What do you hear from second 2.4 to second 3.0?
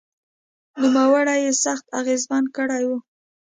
کړی و